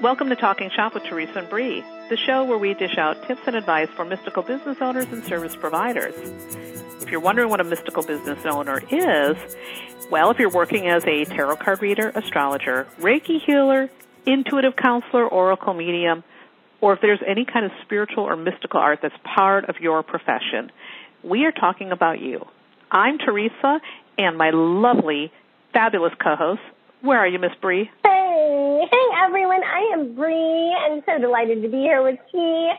[0.00, 3.40] Welcome to Talking Shop with Teresa and Bree, the show where we dish out tips
[3.46, 6.14] and advice for mystical business owners and service providers.
[7.02, 9.36] If you're wondering what a mystical business owner is,
[10.08, 13.90] well, if you're working as a tarot card reader, astrologer, Reiki healer,
[14.24, 16.22] intuitive counselor, oracle medium,
[16.80, 20.70] or if there's any kind of spiritual or mystical art that's part of your profession,
[21.24, 22.46] we are talking about you.
[22.88, 23.80] I'm Teresa,
[24.16, 25.32] and my lovely,
[25.72, 26.60] fabulous co-host.
[27.00, 27.90] Where are you, Miss Bree?
[28.04, 28.27] Hey,
[28.86, 29.62] hey everyone.
[29.64, 30.76] I am Bree.
[30.78, 32.70] I'm so delighted to be here with you.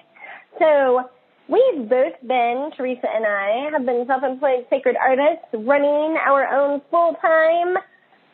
[0.57, 1.09] So
[1.49, 7.75] we've both been, Teresa and I, have been self-employed sacred artists running our own full-time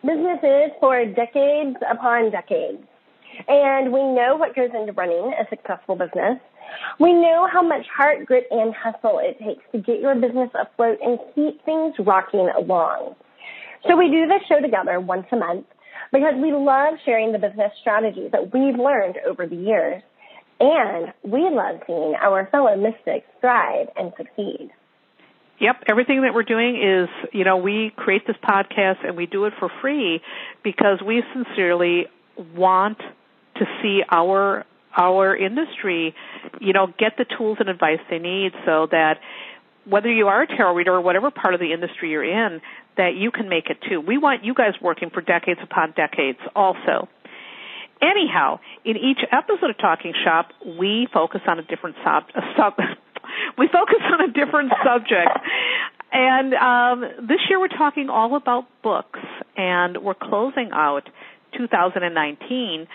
[0.05, 2.83] businesses for decades upon decades.
[3.47, 6.37] And we know what goes into running a successful business.
[6.99, 10.99] We know how much heart, grit, and hustle it takes to get your business afloat
[11.01, 13.15] and keep things rocking along.
[13.87, 15.65] So we do this show together once a month
[16.15, 20.01] because we love sharing the business strategies that we've learned over the years.
[20.61, 24.69] And we love seeing our fellow mystics thrive and succeed.
[25.59, 29.43] Yep, everything that we're doing is, you know, we create this podcast and we do
[29.45, 30.21] it for free
[30.63, 32.05] because we sincerely
[32.55, 32.99] want
[33.57, 34.65] to see our
[34.97, 36.15] our industry,
[36.61, 39.15] you know, get the tools and advice they need so that
[39.87, 42.61] whether you are a tarot reader or whatever part of the industry you're in,
[42.97, 44.01] that you can make it too.
[44.01, 47.07] We want you guys working for decades upon decades also.
[48.01, 52.73] Anyhow, in each episode of Talking Shop, we focus on a different sub, a sub
[53.57, 55.31] we focus on a different subject.
[56.11, 59.19] And um, this year we're talking all about books,
[59.57, 61.09] and we're closing out
[61.57, 62.87] 2019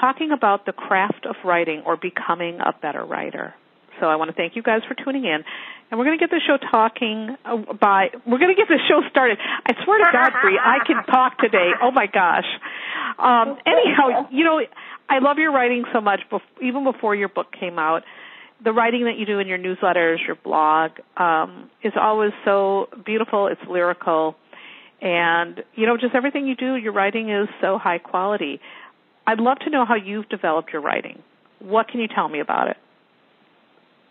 [0.00, 3.54] talking about the craft of writing or becoming a better writer.
[4.02, 5.44] So I want to thank you guys for tuning in.
[5.88, 8.80] And we're going to get the show talking uh, by, we're going to get the
[8.88, 9.38] show started.
[9.38, 11.70] I swear to God, Bree, I can talk today.
[11.80, 12.46] Oh my gosh.
[13.16, 14.60] Um, anyhow, you know,
[15.08, 16.18] I love your writing so much,
[16.60, 18.02] even before your book came out.
[18.64, 23.46] The writing that you do in your newsletters, your blog, um, is always so beautiful.
[23.46, 24.34] It's lyrical.
[25.00, 28.60] And, you know, just everything you do, your writing is so high quality.
[29.28, 31.22] I'd love to know how you've developed your writing.
[31.60, 32.76] What can you tell me about it?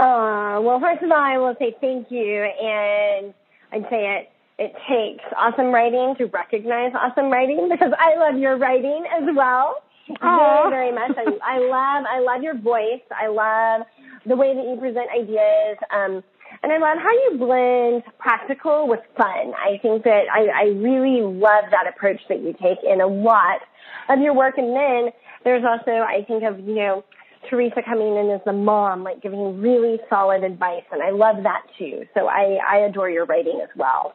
[0.02, 3.34] Uh, well, first of all, I will say thank you, and
[3.72, 8.58] I'd say it it takes awesome writing to recognize awesome writing because I love your
[8.58, 9.84] writing as well.
[10.10, 10.70] Aww.
[10.70, 11.18] Very, very much.
[11.18, 13.06] I, I love I love your voice.
[13.12, 13.86] I love
[14.26, 15.78] the way that you present ideas.
[15.94, 16.24] Um,
[16.64, 19.54] and I love how you blend practical with fun.
[19.54, 23.62] I think that I, I really love that approach that you take in a lot
[24.10, 24.58] of your work.
[24.58, 25.14] And then
[25.44, 27.04] there's also, I think of, you know,
[27.50, 30.84] Teresa coming in as the mom, like giving really solid advice.
[30.92, 32.04] And I love that too.
[32.14, 34.14] So I, I adore your writing as well.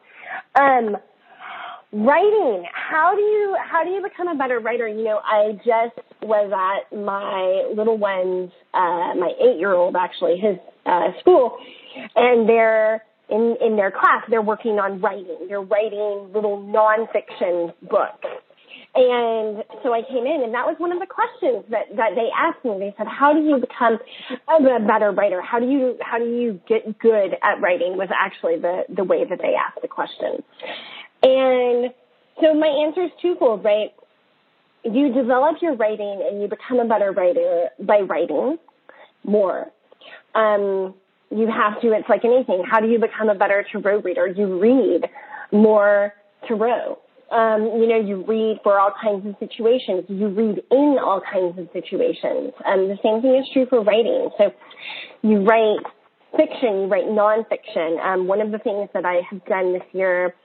[0.59, 0.97] Um,
[1.91, 4.87] writing, how do you, how do you become a better writer?
[4.87, 10.37] You know, I just was at my little one's, uh, my eight year old actually,
[10.37, 11.57] his, uh, school
[12.15, 15.47] and they're, in, in their class, they're working on writing.
[15.49, 18.25] They're writing little nonfiction books
[18.95, 22.29] and so I came in and that was one of the questions that, that they
[22.35, 22.79] asked me.
[22.79, 23.99] They said, how do you become
[24.47, 25.41] a better writer?
[25.41, 29.23] How do you, how do you get good at writing was actually the, the way
[29.23, 30.43] that they asked the question.
[31.21, 31.93] And
[32.41, 33.93] so my answer is twofold, right?
[34.83, 38.57] You develop your writing and you become a better writer by writing
[39.23, 39.67] more.
[40.33, 40.95] Um,
[41.29, 42.63] you have to, it's like anything.
[42.67, 44.27] How do you become a better tarot reader?
[44.27, 45.09] You read
[45.51, 46.13] more
[46.47, 46.99] tarot
[47.31, 50.05] um, you know, you read for all kinds of situations.
[50.07, 52.53] You read in all kinds of situations.
[52.65, 54.29] Um, the same thing is true for writing.
[54.37, 54.51] So
[55.23, 55.79] you write
[56.35, 57.99] fiction, you write nonfiction.
[58.03, 60.35] Um, one of the things that I have done this year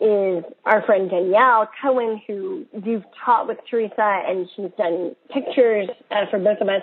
[0.00, 6.24] is our friend Danielle Cohen, who you've taught with Teresa, and she's done pictures uh,
[6.30, 6.82] for both of us.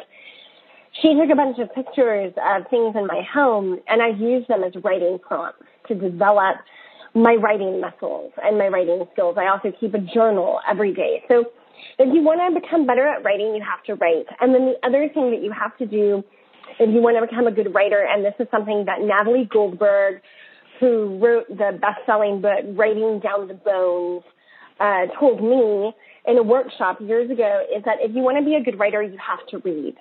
[1.01, 4.63] She took a bunch of pictures of things in my home, and I used them
[4.63, 6.57] as writing prompts to develop
[7.17, 9.37] my writing muscles and my writing skills.
[9.37, 11.23] I also keep a journal every day.
[11.27, 11.45] So
[11.99, 14.25] if you want to become better at writing, you have to write.
[14.39, 16.23] And then the other thing that you have to do
[16.79, 20.21] if you want to become a good writer, and this is something that Natalie Goldberg,
[20.79, 24.23] who wrote the best-selling book Writing Down the Bones,
[24.79, 25.93] uh, told me
[26.27, 29.01] in a workshop years ago, is that if you want to be a good writer,
[29.01, 29.95] you have to read.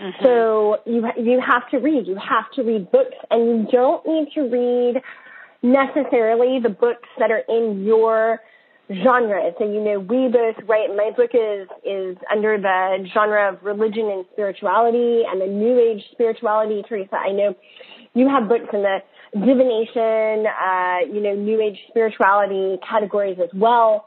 [0.00, 0.24] Mm-hmm.
[0.24, 2.06] So you you have to read.
[2.06, 5.02] You have to read books, and you don't need to read
[5.62, 8.40] necessarily the books that are in your
[8.88, 9.52] genre.
[9.58, 14.10] So, you know, we both write, my book is, is under the genre of religion
[14.10, 16.82] and spirituality and the new age spirituality.
[16.88, 17.54] Teresa, I know
[18.14, 18.98] you have books in the
[19.34, 24.06] divination, uh, you know, new age spirituality categories as well.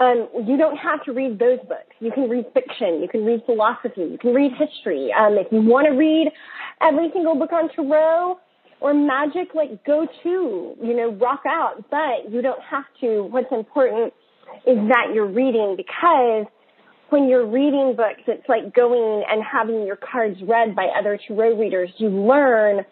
[0.00, 1.94] Um, you don't have to read those books.
[2.00, 3.02] You can read fiction.
[3.02, 4.02] You can read philosophy.
[4.10, 5.12] You can read history.
[5.12, 6.32] Um, if you want to read
[6.80, 8.38] every single book on tarot
[8.82, 11.84] or magic, like go to, you know, rock out.
[11.90, 13.22] But you don't have to.
[13.22, 14.12] What's important
[14.66, 16.46] is that you're reading because
[17.10, 21.58] when you're reading books, it's like going and having your cards read by other tarot
[21.58, 21.90] readers.
[21.98, 22.84] You learn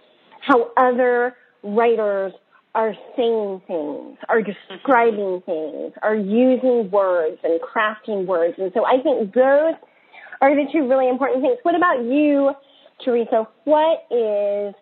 [0.46, 2.32] how other writers
[2.74, 8.54] are saying things, are describing things, are using words and crafting words.
[8.58, 9.74] And so I think those
[10.40, 11.58] are the two really important things.
[11.62, 12.52] What about you,
[13.04, 13.48] Teresa?
[13.64, 14.74] What is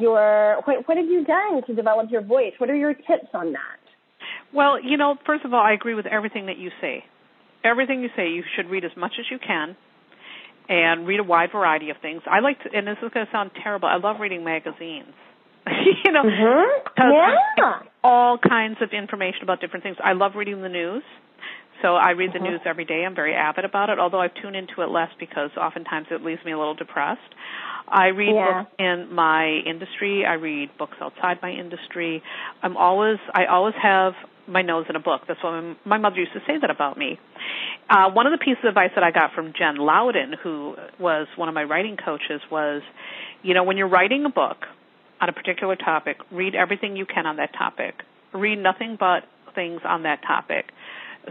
[0.00, 2.52] your, what, what have you done to develop your voice?
[2.58, 3.82] What are your tips on that?
[4.52, 7.04] Well, you know, first of all, I agree with everything that you say.
[7.64, 9.76] Everything you say, you should read as much as you can
[10.68, 12.22] and read a wide variety of things.
[12.26, 15.14] I like to, and this is going to sound terrible, I love reading magazines.
[16.04, 17.02] you know, mm-hmm.
[17.58, 17.80] yeah.
[18.02, 19.96] all kinds of information about different things.
[20.02, 21.04] I love reading the news.
[21.82, 22.46] So I read the mm-hmm.
[22.46, 23.04] news every day.
[23.04, 26.40] I'm very avid about it, although I tune into it less because oftentimes it leaves
[26.44, 27.20] me a little depressed.
[27.88, 28.62] I read yeah.
[28.62, 30.24] books in my industry.
[30.24, 32.22] I read books outside my industry.
[32.62, 34.14] I'm always I always have
[34.46, 35.22] my nose in a book.
[35.28, 37.18] That's what my mother used to say that about me.
[37.90, 41.26] Uh, one of the pieces of advice that I got from Jen Louden, who was
[41.36, 42.82] one of my writing coaches, was,
[43.42, 44.58] you know, when you're writing a book
[45.20, 47.94] on a particular topic, read everything you can on that topic.
[48.32, 49.24] Read nothing but
[49.54, 50.66] things on that topic.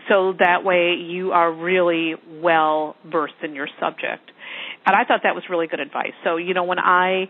[0.07, 4.31] So that way you are really well versed in your subject.
[4.85, 6.13] And I thought that was really good advice.
[6.23, 7.29] So, you know, when I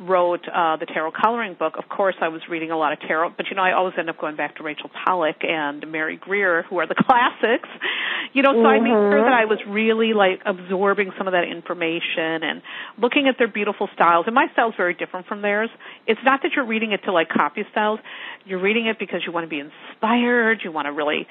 [0.00, 3.34] wrote uh, the tarot coloring book, of course I was reading a lot of tarot,
[3.36, 6.62] but you know I always end up going back to Rachel Pollack and Mary Greer,
[6.62, 7.68] who are the classics.
[8.32, 8.66] You know, so mm-hmm.
[8.66, 12.62] I made sure that I was really like absorbing some of that information and
[12.96, 14.24] looking at their beautiful styles.
[14.26, 15.68] And my style is very different from theirs.
[16.06, 18.00] It's not that you're reading it to like copy styles.
[18.46, 20.60] You're reading it because you want to be inspired.
[20.64, 21.26] You want to really,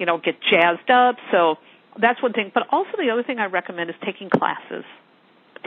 [0.00, 1.16] you know, get jazzed up.
[1.30, 1.56] So
[2.00, 2.50] that's one thing.
[2.52, 4.84] But also the other thing I recommend is taking classes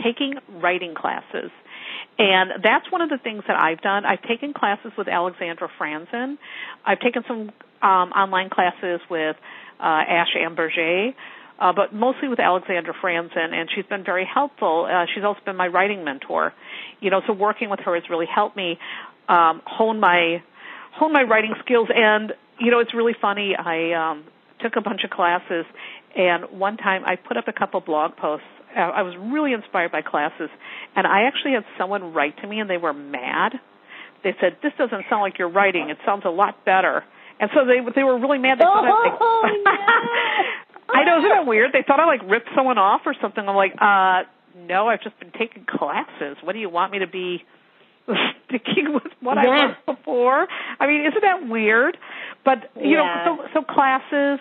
[0.02, 1.52] taking writing classes.
[2.18, 4.06] And that's one of the things that I've done.
[4.06, 6.38] I've taken classes with Alexandra Franzen.
[6.86, 7.52] I've taken some
[7.82, 9.36] um, online classes with
[9.80, 11.14] uh, Ash Ambirge,
[11.60, 14.88] uh, but mostly with Alexandra Franzen, and she's been very helpful.
[14.90, 16.54] Uh, she's also been my writing mentor.
[17.00, 18.78] You know, so working with her has really helped me
[19.28, 20.44] um, hone my
[20.94, 21.90] hone my writing skills.
[21.94, 23.56] And you know, it's really funny.
[23.58, 24.26] I um,
[24.62, 25.66] took a bunch of classes,
[26.16, 28.46] and one time I put up a couple blog posts
[28.76, 30.50] I was really inspired by classes,
[30.96, 33.54] and I actually had someone write to me, and they were mad.
[34.24, 35.90] They said, "This doesn't sound like you're writing.
[35.90, 37.04] It sounds a lot better."
[37.40, 38.60] And so they they were really mad.
[38.60, 40.94] They thought oh, I, no.
[40.94, 41.72] I know, isn't that weird?
[41.72, 43.48] They thought I like ripped someone off or something.
[43.48, 44.24] I'm like, uh,
[44.56, 46.38] no, I've just been taking classes.
[46.44, 47.44] What do you want me to be
[48.48, 49.50] sticking with what yeah.
[49.50, 50.48] I learned before?
[50.80, 51.98] I mean, isn't that weird?
[52.46, 53.26] But you yeah.
[53.26, 54.40] know, so so classes,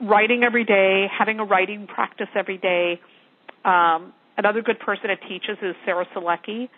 [0.00, 3.00] writing every day, having a writing practice every day
[3.66, 6.68] um, another good person that teaches is Sarah Selecky.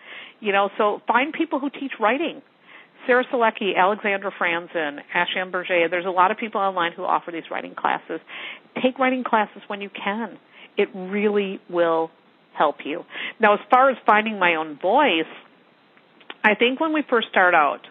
[0.41, 2.41] You know, so find people who teach writing.
[3.05, 5.89] Sarah Selecky, Alexandra Franzen, Ash Ambirge.
[5.89, 8.19] There's a lot of people online who offer these writing classes.
[8.83, 10.37] Take writing classes when you can.
[10.77, 12.11] It really will
[12.53, 13.05] help you.
[13.39, 15.31] Now, as far as finding my own voice,
[16.43, 17.81] I think when we first start out,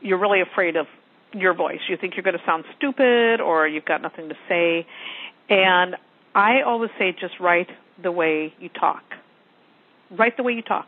[0.00, 0.86] you're really afraid of
[1.32, 1.80] your voice.
[1.88, 4.86] You think you're going to sound stupid or you've got nothing to say.
[5.48, 5.96] And
[6.34, 7.68] I always say just write
[8.02, 9.02] the way you talk.
[10.10, 10.86] Write the way you talk.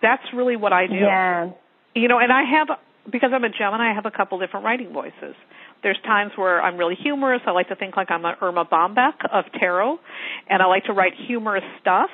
[0.00, 0.94] That's really what I do.
[0.94, 1.50] Yeah.
[1.94, 2.68] You know, and I have
[3.10, 5.34] because I'm a Gemini, I have a couple different writing voices.
[5.82, 7.40] There's times where I'm really humorous.
[7.46, 9.98] I like to think like I'm a Erma Bombeck of tarot,
[10.48, 12.10] and I like to write humorous stuff.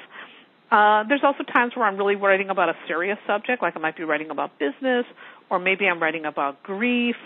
[0.71, 3.97] Uh, there's also times where I'm really writing about a serious subject, like I might
[3.97, 5.05] be writing about business,
[5.51, 7.17] or maybe I'm writing about grief,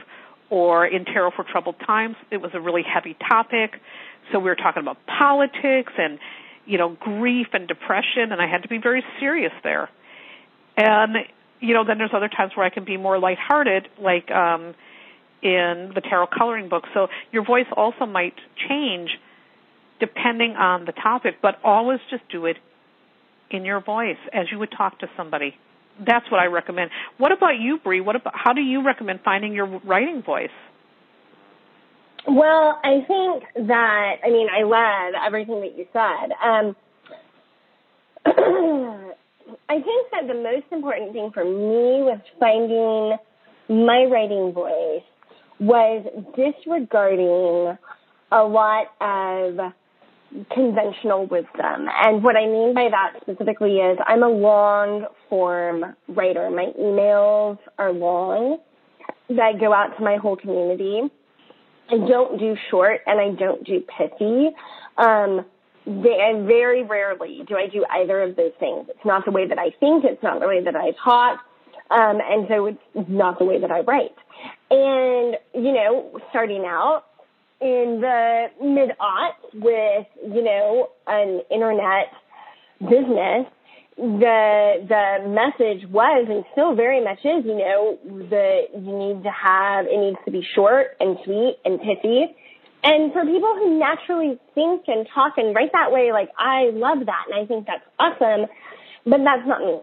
[0.50, 3.80] or in Tarot for Troubled Times, it was a really heavy topic.
[4.32, 6.18] So we were talking about politics and
[6.68, 9.88] you know, grief and depression, and I had to be very serious there.
[10.76, 11.16] And
[11.60, 14.74] you know, then there's other times where I can be more lighthearted, like um,
[15.42, 16.84] in the tarot coloring book.
[16.94, 18.34] So your voice also might
[18.68, 19.10] change
[19.98, 22.56] depending on the topic, but always just do it
[23.50, 25.54] in your voice as you would talk to somebody.
[25.98, 26.90] That's what I recommend.
[27.18, 28.00] What about you, Bree?
[28.00, 30.50] What about how do you recommend finding your writing voice?
[32.26, 36.32] Well, I think that I mean I love everything that you said.
[36.44, 36.76] Um,
[39.68, 43.16] I think that the most important thing for me with finding
[43.68, 45.02] my writing voice
[45.58, 47.76] was disregarding
[48.30, 49.72] a lot of
[50.52, 51.88] conventional wisdom.
[52.04, 56.50] And what I mean by that specifically is I'm a long form writer.
[56.50, 58.58] My emails are long
[59.30, 61.02] that go out to my whole community.
[61.90, 64.50] I don't do short and I don't do pithy.
[64.98, 65.46] Um,
[65.86, 68.86] and very rarely do I do either of those things.
[68.88, 70.04] It's not the way that I think.
[70.04, 71.40] It's not the way that I talk.
[71.90, 74.14] Um, and so it's not the way that I write.
[74.70, 77.04] And, you know, starting out
[77.60, 82.12] in the mid aughts with, you know, an internet
[82.80, 83.46] business,
[83.96, 87.98] the the message was and still very much is, you know,
[88.30, 92.26] that you need to have it needs to be short and sweet and pithy.
[92.84, 96.98] And for people who naturally think and talk and write that way, like I love
[97.06, 98.46] that and I think that's awesome,
[99.04, 99.80] but that's not me.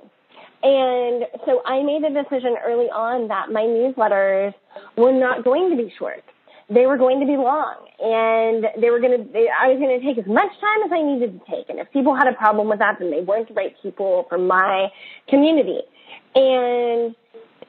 [0.64, 4.54] And so I made a decision early on that my newsletters
[4.96, 6.24] were not going to be short
[6.70, 10.06] they were going to be long and they were going to, I was going to
[10.06, 11.70] take as much time as I needed to take.
[11.70, 14.38] And if people had a problem with that, then they weren't the right people for
[14.38, 14.88] my
[15.30, 15.82] community.
[16.34, 17.16] And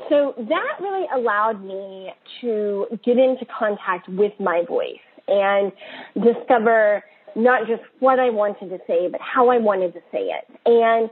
[0.08, 2.10] so that really allowed me
[2.40, 4.96] to get into contact with my voice
[5.28, 5.72] and
[6.14, 10.46] discover not just what I wanted to say, but how I wanted to say it.
[10.64, 11.10] And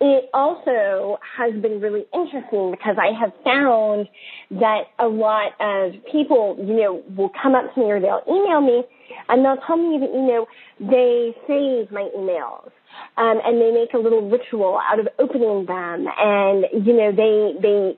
[0.00, 4.08] it also has been really interesting because I have found
[4.50, 8.60] that a lot of people, you know, will come up to me or they'll email
[8.60, 8.84] me
[9.28, 10.46] and they'll tell me that, you know,
[10.80, 12.70] they save my emails.
[13.18, 17.52] Um, and they make a little ritual out of opening them and, you know, they,
[17.60, 17.96] they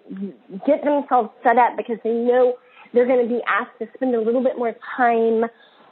[0.67, 2.55] get themselves set up because they know
[2.93, 5.45] they're going to be asked to spend a little bit more time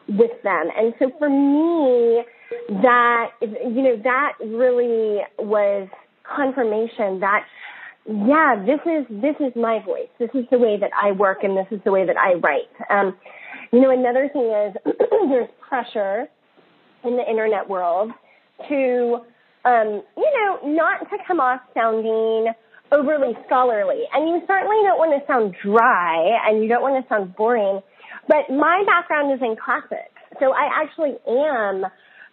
[0.09, 0.69] with them.
[0.77, 2.25] And so for me,
[2.83, 5.89] that, you know, that really was
[6.25, 7.45] confirmation that,
[8.07, 10.09] yeah, this is, this is my voice.
[10.19, 12.71] This is the way that I work and this is the way that I write.
[12.91, 13.17] Um,
[13.73, 14.97] you know, another thing is
[15.29, 16.29] there's pressure
[17.05, 18.11] in the internet world
[18.69, 19.19] to,
[19.65, 22.53] um, you know, not to come off sounding
[22.93, 24.05] overly scholarly.
[24.13, 27.81] And you certainly don't want to sound dry and you don't want to sound boring.
[28.29, 30.15] But my background is in classics.
[30.41, 31.87] So I actually am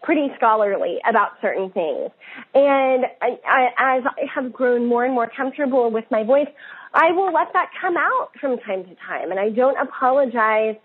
[0.03, 2.12] pretty scholarly about certain things.
[2.53, 6.48] And I, I, as I have grown more and more comfortable with my voice,
[6.93, 10.75] I will let that come out from time to time, and I don't apologize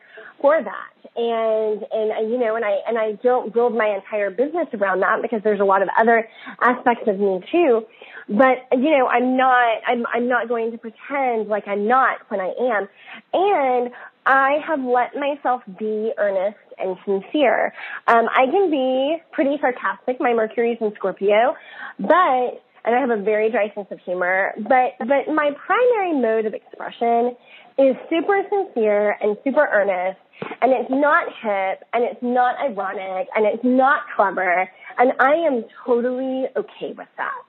[0.40, 1.10] for that.
[1.16, 5.20] And and you know, and I and I don't build my entire business around that
[5.20, 6.28] because there's a lot of other
[6.60, 7.82] aspects of me too.
[8.28, 12.40] But you know, I'm not I'm I'm not going to pretend like I'm not when
[12.40, 12.88] I am.
[13.34, 13.90] And
[14.28, 17.72] I have let myself be earnest and sincere.
[18.06, 20.20] Um, I can be pretty sarcastic.
[20.20, 21.56] My Mercury's in Scorpio,
[21.98, 24.52] but and I have a very dry sense of humor.
[24.58, 27.36] But but my primary mode of expression
[27.78, 30.20] is super sincere and super earnest,
[30.60, 34.68] and it's not hip, and it's not ironic, and it's not clever,
[34.98, 37.42] and I am totally okay with that.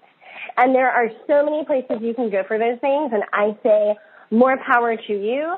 [0.56, 3.98] And there are so many places you can go for those things, and I say
[4.32, 5.58] more power to you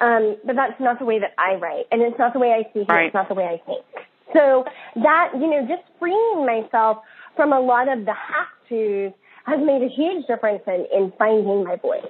[0.00, 2.72] um, but that's not the way that I write, and it's not the way I
[2.72, 3.06] see Right.
[3.06, 3.84] It's not the way I think.
[4.32, 4.64] So
[4.96, 6.98] that you know, just freeing myself
[7.36, 9.12] from a lot of the have tos
[9.44, 12.04] has made a huge difference in, in finding my voice.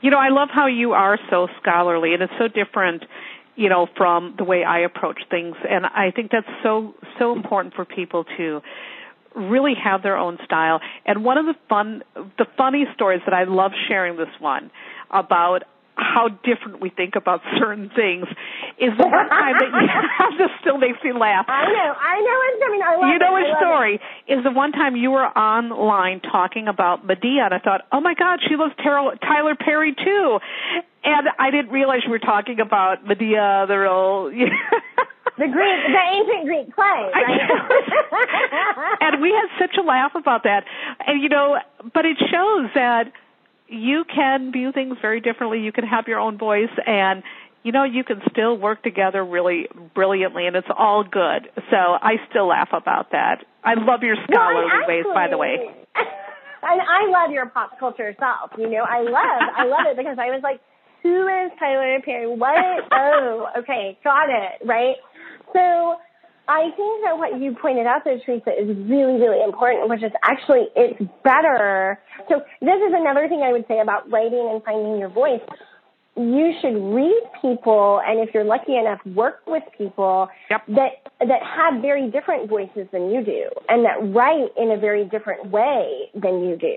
[0.00, 3.04] You know, I love how you are so scholarly, and it's so different,
[3.56, 5.56] you know, from the way I approach things.
[5.68, 8.60] And I think that's so so important for people to
[9.34, 10.80] really have their own style.
[11.06, 14.70] And one of the fun, the funny stories that I love sharing this one
[15.10, 15.64] about
[15.96, 18.26] how different we think about certain things
[18.78, 21.46] is the one time that you this still makes me laugh.
[21.48, 22.82] I know, I know it's coming.
[22.82, 23.44] I love You know it.
[23.46, 27.58] a I story is the one time you were online talking about Medea, and I
[27.58, 30.38] thought, oh my God, she loves Tyler, Tyler Perry too,
[31.04, 34.30] and I didn't realize you were talking about Medea, the real.
[35.36, 38.98] The Greek, the ancient Greek play, right?
[39.00, 40.64] and we had such a laugh about that,
[41.08, 41.58] and you know,
[41.92, 43.10] but it shows that
[43.74, 45.60] you can view things very differently.
[45.60, 47.22] You can have your own voice and
[47.64, 51.48] you know, you can still work together really brilliantly and it's all good.
[51.70, 53.44] So I still laugh about that.
[53.64, 55.56] I love your scholarly well, ways, by the way.
[56.66, 58.52] And I love your pop culture self.
[58.56, 60.60] You know, I love, I love it because I was like,
[61.02, 62.26] who is Tyler Perry?
[62.26, 62.56] What?
[62.90, 64.96] Oh, okay, got it, right?
[65.52, 65.96] So
[66.46, 70.12] I think that what you pointed out there, Teresa, is really, really important, which is
[70.22, 71.98] actually it's better.
[72.28, 75.40] So this is another thing I would say about writing and finding your voice.
[76.16, 80.62] You should read people, and if you're lucky enough, work with people Yep.
[80.68, 85.04] that that have very different voices than you do, and that write in a very
[85.06, 86.76] different way than you do.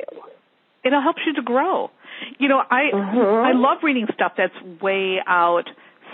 [0.84, 1.92] It helps you to grow.
[2.40, 3.46] You know, I Mhm.
[3.46, 5.22] I love reading stuff that's way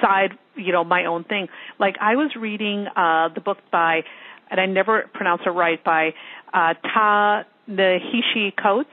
[0.03, 1.47] outside, you know, my own thing.
[1.79, 4.03] Like I was reading uh the book by
[4.49, 6.13] and I never pronounce it right by
[6.53, 8.89] uh Ta Nahishi Coates.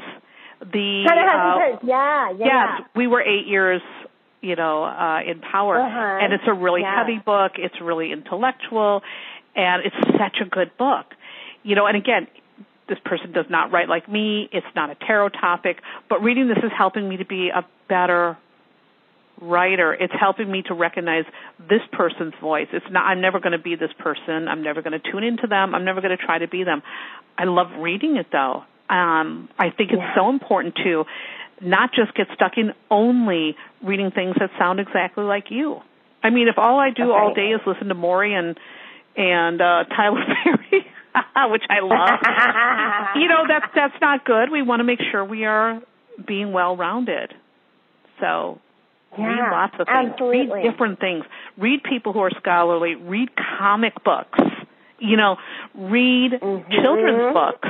[0.60, 2.46] The Kind of has uh, yeah, yeah.
[2.78, 3.80] yes, we were eight years,
[4.42, 6.18] you know, uh, in power, Uh-huh.
[6.22, 6.98] and it's a really Yeah.
[6.98, 7.52] heavy book.
[7.56, 9.02] It's really intellectual,
[9.56, 11.06] and it's such a good book.
[11.62, 12.26] You know, and again,
[12.88, 14.50] this person does not write like me.
[14.52, 18.36] It's not a tarot topic, but reading this is helping me to be a better
[19.40, 19.94] writer.
[19.94, 21.24] It's helping me to recognize
[21.58, 22.68] this person's voice.
[22.72, 24.48] It's not I'm never going to be this person.
[24.48, 25.74] I'm never going to tune into them.
[25.74, 26.82] I'm never going to try to be them.
[27.38, 28.64] I love reading it though.
[28.88, 30.14] Um I think it's yeah.
[30.16, 31.04] so important to
[31.60, 35.80] not just get stuck in only reading things that sound exactly like you.
[36.22, 38.58] I mean, if all I do all day is listen to Maury and
[39.16, 40.86] and uh Tyler Perry,
[41.50, 44.50] which I love, you know, that's that's not good.
[44.50, 45.80] We want to make sure we are
[46.26, 47.32] being well rounded.
[48.20, 48.60] So
[49.18, 50.12] yeah, read lots of things.
[50.12, 50.54] Absolutely.
[50.54, 51.24] Read different things.
[51.58, 52.94] Read people who are scholarly.
[52.94, 54.38] Read comic books.
[54.98, 55.36] You know,
[55.74, 56.70] read mm-hmm.
[56.70, 57.68] children's books.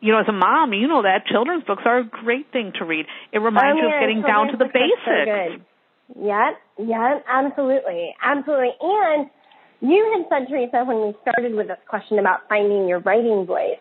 [0.00, 2.84] You know, as a mom, you know that children's books are a great thing to
[2.84, 3.06] read.
[3.32, 5.64] It reminds oh, you of getting down to the basics.
[5.64, 8.72] So yep, yep, absolutely, absolutely.
[8.80, 9.30] And
[9.80, 13.80] you had said, Teresa, when we started with this question about finding your writing voice,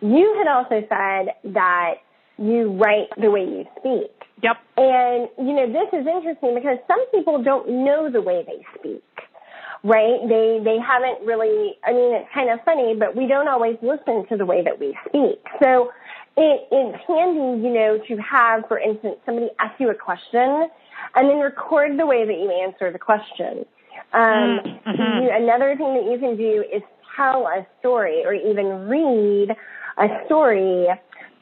[0.00, 1.94] you had also said that
[2.38, 4.12] you write the way you speak.
[4.42, 4.56] Yep.
[4.76, 9.02] And, you know, this is interesting because some people don't know the way they speak,
[9.82, 10.20] right?
[10.28, 14.26] They, they haven't really, I mean, it's kind of funny, but we don't always listen
[14.28, 15.42] to the way that we speak.
[15.60, 15.90] So
[16.36, 20.68] it, it's handy, you know, to have, for instance, somebody ask you a question
[21.16, 23.66] and then record the way that you answer the question.
[24.12, 25.24] Um, mm-hmm.
[25.24, 26.82] you, another thing that you can do is
[27.16, 29.56] tell a story or even read
[29.98, 30.86] a story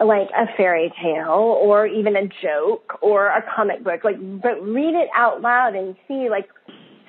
[0.01, 4.95] like a fairy tale or even a joke or a comic book like but read
[4.95, 6.49] it out loud and see like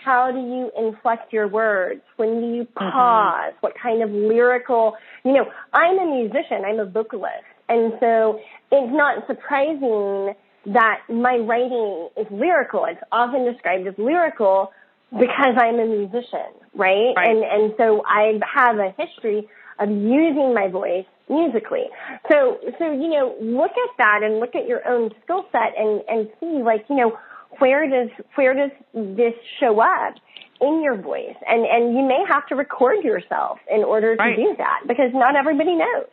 [0.04, 2.02] how do you inflect your words?
[2.16, 2.90] When do you Mm-hmm.
[2.92, 3.54] pause?
[3.60, 7.44] What kind of lyrical you know i'm a musician i'm a vocalist.
[7.70, 8.40] And so
[8.72, 10.34] it's not surprising
[10.68, 12.86] that my writing is lyrical.
[12.86, 14.72] It's often described as lyrical
[15.12, 17.30] because i'm a musician right, right.
[17.30, 19.48] and and so i have a history
[19.80, 21.86] of using my voice musically.
[22.32, 26.02] So, so, you know, look at that and look at your own skill set and,
[26.08, 27.18] and see like, you know,
[27.60, 30.16] where does, where does this show up
[30.62, 31.36] in your voice?
[31.48, 34.36] And, and you may have to record yourself in order to right.
[34.36, 36.08] do that because not everybody knows.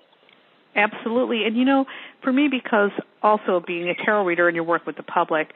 [0.76, 1.44] Absolutely.
[1.44, 1.84] And you know,
[2.22, 2.90] for me, because
[3.22, 5.52] also being a tarot reader and your work with the public,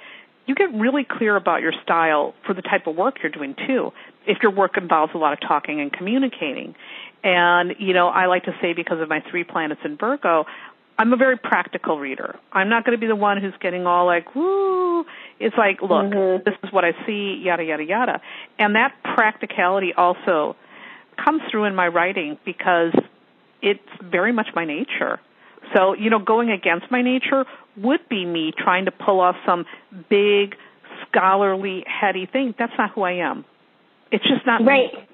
[0.48, 3.92] you get really clear about your style for the type of work you're doing too.
[4.26, 6.74] If your work involves a lot of talking and communicating.
[7.22, 10.46] And, you know, I like to say because of my three planets in Virgo,
[10.98, 12.36] I'm a very practical reader.
[12.50, 15.04] I'm not going to be the one who's getting all like, woo.
[15.38, 16.42] It's like, look, mm-hmm.
[16.44, 18.20] this is what I see, yada, yada, yada.
[18.58, 20.56] And that practicality also
[21.22, 22.94] comes through in my writing because
[23.60, 25.20] it's very much my nature.
[25.74, 27.44] So, you know, going against my nature
[27.76, 29.66] would be me trying to pull off some
[30.08, 30.56] big,
[31.06, 32.54] scholarly, heady thing.
[32.58, 33.44] That's not who I am.
[34.10, 34.92] It's just not right.
[34.92, 35.08] me.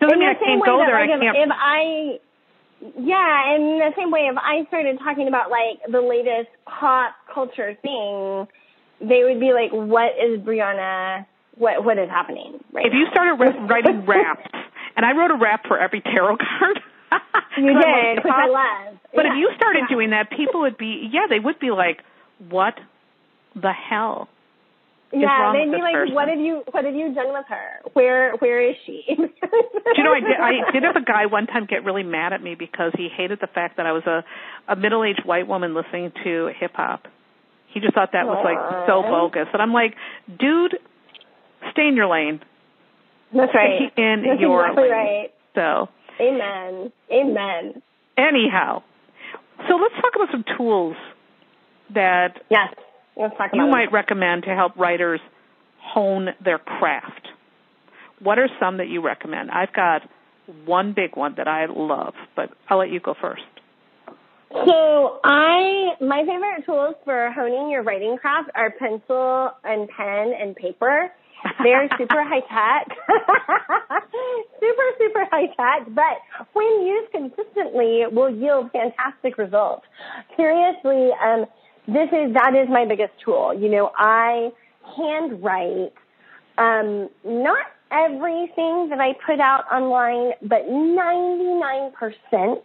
[0.00, 1.00] Doesn't in mean the I can't go that, there.
[1.00, 1.36] Like, I can't.
[1.36, 2.18] If, I,
[3.00, 7.76] yeah, in the same way, if I started talking about like the latest pop culture
[7.80, 8.46] thing,
[9.00, 11.26] they would be like, "What is Brianna?
[11.56, 12.86] What what is happening?" Right.
[12.86, 14.48] If you started writing raps,
[14.96, 16.80] and I wrote a rap for every tarot card.
[17.56, 18.92] You did, which I.
[19.14, 19.32] But yeah.
[19.32, 19.94] if you started yeah.
[19.94, 22.00] doing that, people would be, yeah, they would be like,
[22.48, 22.74] "What
[23.54, 24.28] the hell?"
[25.12, 26.14] Yeah, they'd be like, person?
[26.14, 26.62] "What have you?
[26.70, 27.80] What have you done with her?
[27.92, 31.46] Where Where is she?" Do you know, I did, I did have a guy one
[31.46, 34.24] time get really mad at me because he hated the fact that I was a
[34.68, 37.06] a middle aged white woman listening to hip hop.
[37.72, 39.94] He just thought that was like so bogus, and I'm like,
[40.26, 40.76] dude,
[41.72, 42.40] stay in your lane.
[43.32, 43.92] That's right.
[43.92, 44.92] Stay in That's your exactly lane.
[44.92, 45.30] right.
[45.54, 45.88] So,
[46.20, 47.82] amen, amen.
[48.16, 48.82] Anyhow,
[49.68, 50.96] so let's talk about some tools
[51.94, 52.74] that yes
[53.16, 53.92] Let's talk you about might it.
[53.92, 55.20] recommend to help writers
[55.80, 57.28] hone their craft.
[58.20, 59.50] What are some that you recommend?
[59.50, 60.02] I've got
[60.64, 63.42] one big one that I love, but I'll let you go first.
[64.52, 70.54] So I, my favorite tools for honing your writing craft are pencil and pen and
[70.54, 71.10] paper.
[71.62, 72.96] They're super high tech,
[74.60, 79.86] super super high tech, but when used consistently, it will yield fantastic results.
[80.36, 81.46] Seriously, um,
[81.86, 83.54] this is that is my biggest tool.
[83.54, 84.50] You know, I
[84.96, 85.92] handwrite
[86.58, 92.62] um, not everything that I put out online, but 99%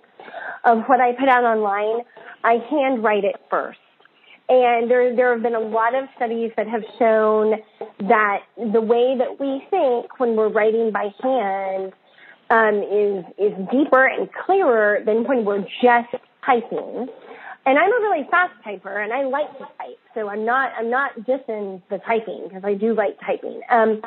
[0.65, 2.03] of what I put out online,
[2.43, 3.79] I handwrite it first.
[4.49, 7.61] And there, there have been a lot of studies that have shown
[7.99, 11.93] that the way that we think when we're writing by hand
[12.49, 16.13] um, is is deeper and clearer than when we're just
[16.45, 17.07] typing.
[17.63, 20.89] And I'm a really fast typer, and I like to type, so I'm not I'm
[20.89, 23.61] not dissing the typing because I do like typing.
[23.69, 24.01] Um,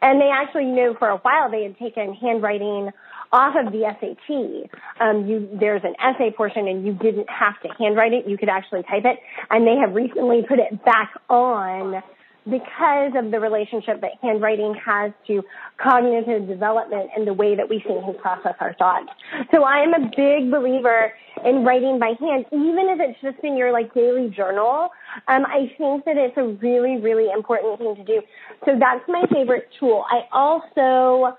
[0.00, 2.90] and they actually, know, for a while they had taken handwriting
[3.32, 4.70] off of the SAT.
[5.00, 8.26] Um, you, there's an essay portion and you didn't have to handwrite it.
[8.26, 9.18] You could actually type it.
[9.50, 12.02] And they have recently put it back on
[12.44, 15.42] because of the relationship that handwriting has to
[15.76, 19.08] cognitive development and the way that we think and process our thoughts.
[19.52, 21.12] So I am a big believer
[21.44, 24.88] in writing by hand, even if it's just in your like daily journal.
[25.28, 28.22] Um, I think that it's a really, really important thing to do.
[28.64, 30.04] So that's my favorite tool.
[30.10, 31.36] I also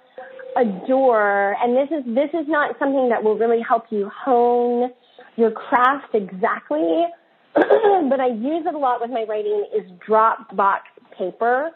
[0.55, 4.91] adore, and this is this is not something that will really help you hone
[5.35, 7.05] your craft exactly,
[7.53, 10.81] but I use it a lot with my writing is Dropbox
[11.17, 11.71] paper.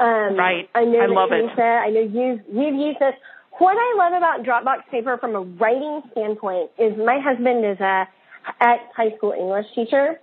[0.00, 0.68] Um, right.
[0.74, 1.60] I know I love it.
[1.60, 3.14] I know you've, you've used this.
[3.58, 8.08] What I love about Dropbox paper from a writing standpoint is my husband is a
[8.62, 10.18] ex high school English teacher.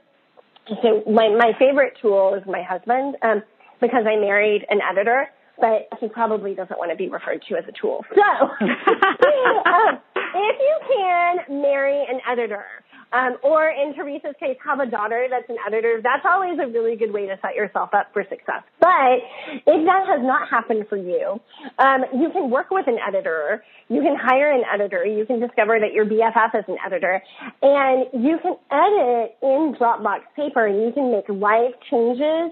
[0.82, 3.44] So my, my favorite tool is my husband, um,
[3.80, 7.64] because I married an editor, but he probably doesn't want to be referred to as
[7.68, 8.06] a tool.
[8.14, 8.22] So,
[8.62, 12.66] um, if you can marry an editor,
[13.14, 16.02] um, or in Teresa's case, have a daughter that's an editor.
[16.04, 18.64] That's always a really good way to set yourself up for success.
[18.82, 19.24] But
[19.66, 21.40] if that has not happened for you,
[21.80, 23.64] um, you can work with an editor.
[23.88, 25.06] You can hire an editor.
[25.06, 27.24] You can discover that your BFF is an editor,
[27.62, 32.52] and you can edit in Dropbox paper, and you can make live changes.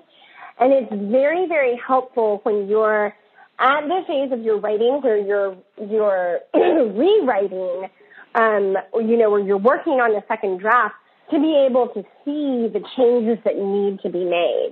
[0.59, 3.13] And it's very, very helpful when you're
[3.59, 7.89] at the phase of your writing where you're you're rewriting
[8.35, 10.95] um, you know, where you're working on the second draft
[11.31, 14.69] to be able to see the changes that need to be made.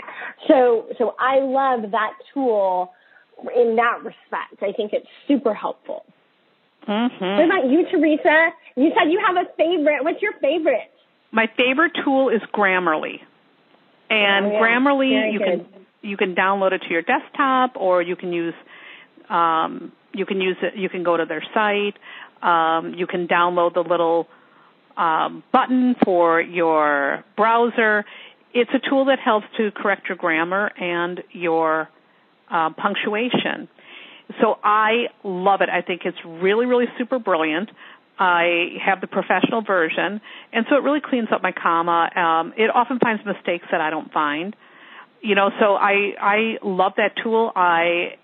[0.47, 2.93] So, so I love that tool
[3.55, 4.61] in that respect.
[4.61, 6.05] I think it's super helpful.
[6.87, 7.25] Mm-hmm.
[7.25, 8.49] What about you, Teresa?
[8.75, 10.03] You said you have a favorite.
[10.03, 10.91] What's your favorite?
[11.31, 13.21] My favorite tool is Grammarly.
[14.13, 14.59] And oh, yeah.
[14.59, 15.65] Grammarly, Very you good.
[15.71, 18.53] can you can download it to your desktop, or you can use
[19.29, 20.75] um, you can use it.
[20.77, 21.95] You can go to their site.
[22.43, 24.27] Um, you can download the little
[24.97, 28.05] um, button for your browser.
[28.53, 31.89] It's a tool that helps to correct your grammar and your
[32.51, 33.67] uh, punctuation.
[34.41, 35.69] So I love it.
[35.69, 37.69] I think it's really, really super brilliant.
[38.19, 40.21] I have the professional version,
[40.51, 42.09] and so it really cleans up my comma.
[42.15, 44.55] Um, it often finds mistakes that I don't find.
[45.21, 47.51] You know, so I I love that tool.
[47.55, 48.15] I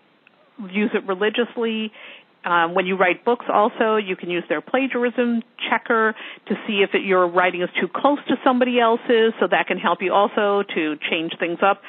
[0.72, 1.92] use it religiously.
[2.46, 6.16] Um, when you write books, also you can use their plagiarism checker
[6.48, 9.34] to see if it, your writing is too close to somebody else's.
[9.40, 11.82] So that can help you also to change things up.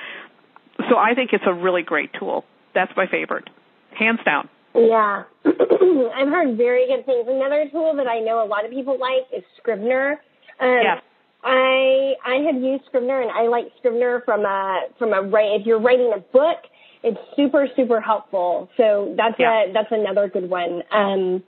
[0.89, 2.45] So I think it's a really great tool.
[2.75, 3.49] That's my favorite,
[3.97, 4.49] hands down.
[4.75, 7.27] Yeah, I've heard very good things.
[7.29, 10.21] Another tool that I know a lot of people like is Scrivener.
[10.61, 11.03] Um, yes.
[11.43, 15.67] I I have used Scrivener and I like Scrivener from a from a write if
[15.67, 16.59] you're writing a book
[17.03, 18.69] it's super super helpful.
[18.77, 19.65] So that's yeah.
[19.65, 20.83] a that's another good one.
[20.93, 21.43] Um,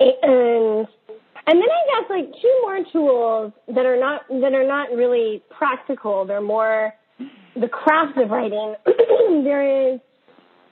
[0.00, 0.86] and
[1.46, 5.42] and then I guess like two more tools that are not that are not really
[5.56, 6.26] practical.
[6.26, 6.92] They're more
[7.56, 8.74] the craft of writing.
[9.44, 10.00] there is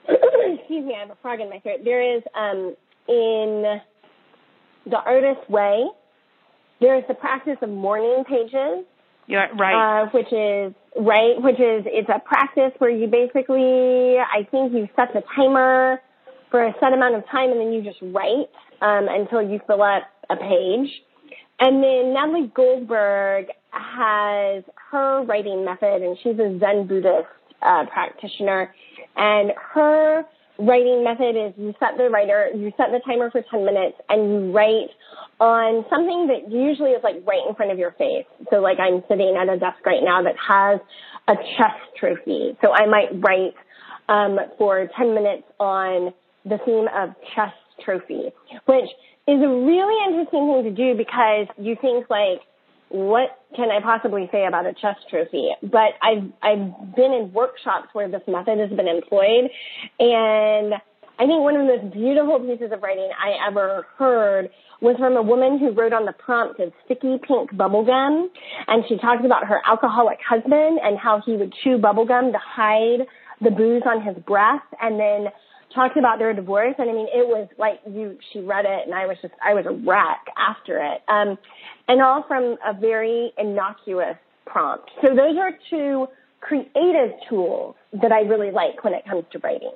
[0.07, 1.81] excuse me, I have a frog in my throat.
[1.83, 2.75] There is um,
[3.07, 3.81] in
[4.85, 5.87] the artist way.
[6.79, 8.85] There is the practice of morning pages.
[9.27, 10.03] Yeah, right.
[10.03, 14.87] Uh, which is right, which is it's a practice where you basically, I think you
[14.95, 16.01] set the timer
[16.49, 18.49] for a set amount of time, and then you just write
[18.81, 20.89] um, until you fill up a page.
[21.59, 27.27] And then Natalie Goldberg has her writing method, and she's a Zen Buddhist
[27.61, 28.73] uh, practitioner.
[29.17, 30.23] And her
[30.59, 34.29] writing method is you set the writer, you set the timer for 10 minutes, and
[34.29, 34.89] you write
[35.39, 38.25] on something that usually is like right in front of your face.
[38.49, 40.79] So like I'm sitting at a desk right now that has
[41.27, 42.57] a chess trophy.
[42.61, 43.53] So I might write
[44.09, 46.13] um, for 10 minutes on
[46.45, 47.53] the theme of chess
[47.83, 48.31] trophy,
[48.65, 48.89] which
[49.27, 52.41] is a really interesting thing to do because you think like,
[52.89, 55.49] what can I possibly say about a chess trophy?
[55.61, 59.49] But I've I've been in workshops where this method has been employed,
[59.99, 60.73] and
[61.19, 64.49] I think one of the most beautiful pieces of writing I ever heard
[64.81, 68.27] was from a woman who wrote on the prompt of sticky pink bubblegum.
[68.67, 73.07] And she talked about her alcoholic husband and how he would chew bubblegum to hide
[73.41, 75.27] the booze on his breath and then
[75.77, 76.75] talked about their divorce.
[76.77, 79.53] And I mean, it was like you, she read it and I was just, I
[79.53, 81.01] was a wreck after it.
[81.07, 81.37] Um,
[81.87, 84.89] and all from a very innocuous prompt.
[85.01, 86.07] So those are two
[86.41, 89.73] creative tools that I really like when it comes to writing.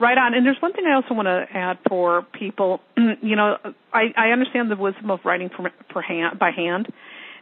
[0.00, 0.34] Right on.
[0.34, 2.80] And there's one thing I also want to add for people.
[2.96, 3.56] you know,
[3.92, 6.88] I, I understand the wisdom of writing for, for hand, by hand,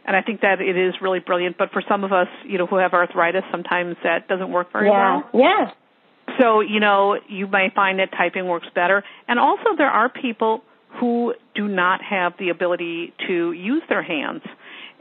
[0.05, 1.57] and I think that it is really brilliant.
[1.57, 4.87] But for some of us, you know, who have arthritis, sometimes that doesn't work very
[4.87, 5.21] yeah.
[5.21, 5.29] well.
[5.33, 5.71] Yeah.
[6.39, 9.03] So, you know, you may find that typing works better.
[9.27, 10.61] And also there are people
[10.99, 14.41] who do not have the ability to use their hands.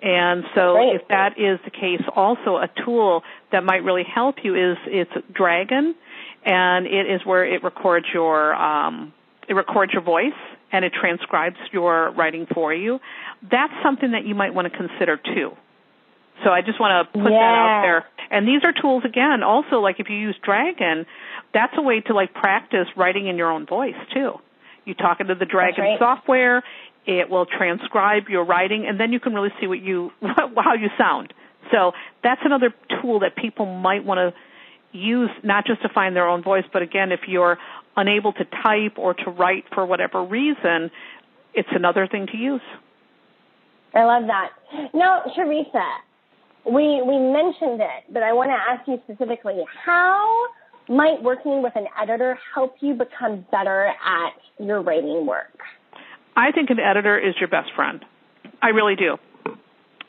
[0.03, 0.97] And so Great.
[0.97, 5.11] if that is the case, also a tool that might really help you is it's
[5.33, 5.95] Dragon
[6.45, 9.13] and it is where it records your um,
[9.49, 10.33] it records your voice
[10.73, 12.99] and it transcribes your writing for you.
[13.51, 15.53] That's something that you might want to consider too.
[16.43, 17.39] So I just want to put yeah.
[17.39, 18.07] that out there.
[18.31, 21.07] And these are tools again, also like if you use Dragon,
[21.53, 24.33] that's a way to like practice writing in your own voice too.
[24.85, 25.99] You talk into the Dragon right.
[25.99, 26.63] software,
[27.07, 30.89] it will transcribe your writing and then you can really see what you how you
[30.99, 31.33] sound.
[31.71, 31.93] So
[32.23, 36.43] that's another tool that people might want to use not just to find their own
[36.43, 37.59] voice, but again, if you're
[37.97, 40.91] unable to type or to write for whatever reason,
[41.53, 42.63] it's another thing to use.
[43.95, 44.51] I love that.
[44.93, 45.85] Now, Teresa,
[46.67, 50.47] we we mentioned it, but I want to ask you specifically: How
[50.89, 55.59] might working with an editor help you become better at your writing work?
[56.37, 58.05] I think an editor is your best friend.
[58.63, 59.17] I really do.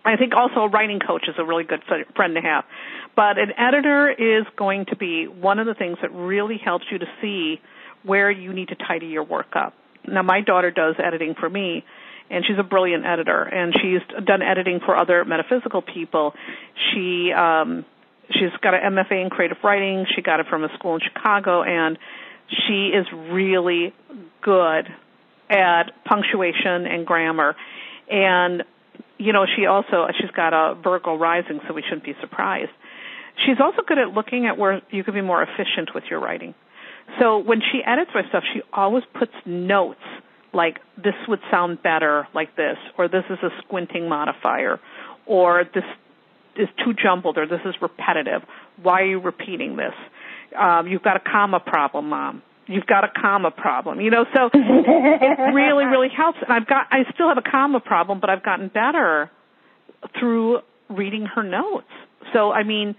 [0.03, 1.81] I think also a writing coach is a really good
[2.15, 2.63] friend to have.
[3.15, 6.99] But an editor is going to be one of the things that really helps you
[6.99, 7.59] to see
[8.03, 9.73] where you need to tidy your work up.
[10.07, 11.83] Now my daughter does editing for me
[12.29, 16.33] and she's a brilliant editor and she's done editing for other metaphysical people.
[16.91, 17.85] She um
[18.31, 20.05] she's got an MFA in creative writing.
[20.15, 21.97] She got it from a school in Chicago and
[22.49, 23.93] she is really
[24.41, 24.87] good
[25.49, 27.55] at punctuation and grammar.
[28.09, 28.63] And
[29.17, 32.71] you know, she also she's got a Virgo rising, so we shouldn't be surprised.
[33.45, 36.53] She's also good at looking at where you could be more efficient with your writing.
[37.19, 39.99] So when she edits my stuff, she always puts notes
[40.55, 44.79] like this would sound better like this, or this is a squinting modifier,
[45.25, 45.83] or this
[46.55, 48.41] is too jumbled, or this is repetitive.
[48.81, 49.93] Why are you repeating this?
[50.57, 52.41] Um, you've got a comma problem, mom.
[52.67, 54.25] You've got a comma problem, you know.
[54.33, 56.39] So it really, really helps.
[56.41, 59.29] And I've got, I still have a comma problem, but I've gotten better
[60.19, 61.91] through reading her notes.
[62.33, 62.95] So I mean,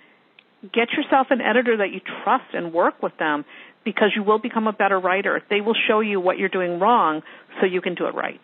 [0.72, 3.44] get yourself an editor that you trust and work with them
[3.86, 5.40] because you will become a better writer.
[5.48, 7.22] They will show you what you're doing wrong
[7.60, 8.40] so you can do it right.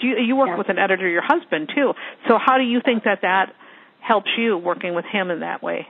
[0.00, 0.58] Do you, you work yeah.
[0.58, 1.94] with an editor, your husband too.
[2.28, 3.52] So how do you think that that
[4.00, 5.86] helps you working with him in that way?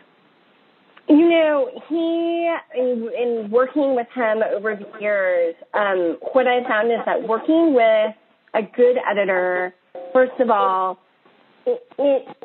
[1.08, 6.92] You know, he, in, in working with him over the years, um, what I found
[6.92, 8.14] is that working with
[8.54, 9.74] a good editor,
[10.12, 10.98] first of all,
[11.64, 12.36] it, it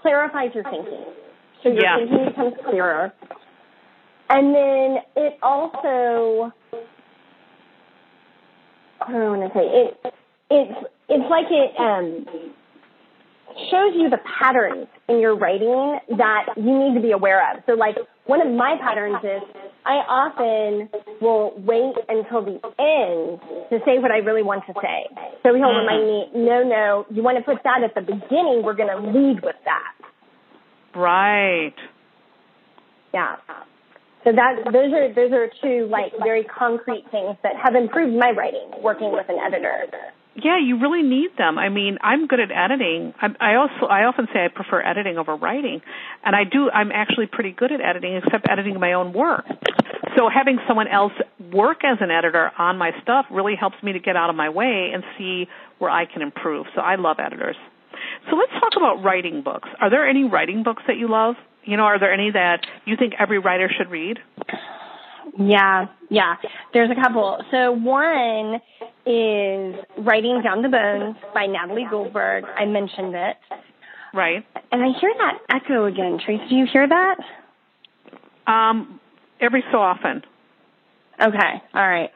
[0.00, 1.04] clarifies your thinking.
[1.62, 1.96] So your Yeah.
[1.98, 3.12] thinking becomes clearer.
[4.30, 6.52] And then it also,
[9.00, 10.14] I don't want to say it.
[10.50, 12.26] It's it's like it um,
[13.70, 17.62] shows you the patterns in your writing that you need to be aware of.
[17.66, 19.42] So, like one of my patterns is
[19.86, 25.08] I often will wait until the end to say what I really want to say.
[25.42, 28.62] So he'll remind me, no, no, you want to put that at the beginning.
[28.62, 29.94] We're going to lead with that.
[30.94, 31.74] Right.
[33.14, 33.36] Yeah.
[34.24, 38.30] So that those are those are two like very concrete things that have improved my
[38.30, 39.86] writing working with an editor.
[40.34, 41.58] Yeah, you really need them.
[41.58, 43.12] I mean, I'm good at editing.
[43.20, 45.80] I, I also I often say I prefer editing over writing,
[46.24, 46.70] and I do.
[46.70, 49.44] I'm actually pretty good at editing, except editing my own work.
[50.16, 51.12] So having someone else
[51.52, 54.48] work as an editor on my stuff really helps me to get out of my
[54.48, 55.46] way and see
[55.78, 56.66] where I can improve.
[56.74, 57.56] So I love editors.
[58.30, 59.68] So let's talk about writing books.
[59.80, 61.36] Are there any writing books that you love?
[61.68, 64.18] You know, are there any that you think every writer should read?
[65.38, 66.36] Yeah, yeah.
[66.72, 67.38] There's a couple.
[67.50, 68.54] So one
[69.04, 72.44] is Writing Down the Bones by Natalie Goldberg.
[72.56, 73.36] I mentioned it.
[74.14, 74.46] Right.
[74.72, 76.18] And I hear that echo again.
[76.24, 77.16] Trace, do you hear that?
[78.50, 78.98] Um,
[79.38, 80.22] every so often.
[81.20, 81.62] Okay.
[81.74, 82.10] All right.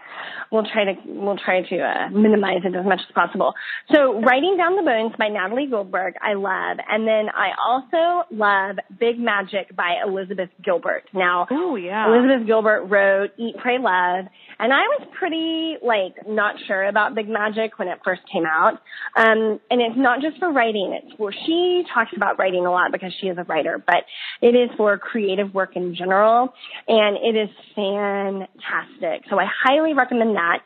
[0.52, 3.54] We'll try to we'll try to uh, minimize it as much as possible.
[3.90, 8.76] So, Writing Down the Bones by Natalie Goldberg, I love, and then I also love
[9.00, 11.04] Big Magic by Elizabeth Gilbert.
[11.14, 14.26] Now, oh yeah, Elizabeth Gilbert wrote Eat, Pray, Love,
[14.58, 18.74] and I was pretty like not sure about Big Magic when it first came out.
[19.16, 22.92] Um, and it's not just for writing; it's for she talks about writing a lot
[22.92, 24.04] because she is a writer, but
[24.42, 26.52] it is for creative work in general,
[26.86, 28.91] and it is fantastic.
[29.00, 30.60] So I highly recommend that.